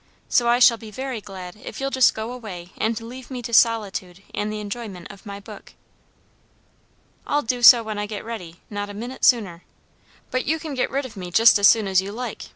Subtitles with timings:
[0.29, 3.53] So I shall be very glad if you'll just go away and leave me to
[3.53, 5.73] solitude and the enjoyment of my book."
[7.27, 9.61] "I'll do so when I get ready; not a minute sooner.
[10.31, 12.45] But you can get rid of me just as soon as you like.